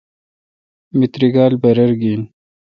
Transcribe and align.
می 0.97 1.05
تری 1.13 1.27
کالہ 1.35 1.57
برر 1.61 1.91
گھن۔ 2.01 2.21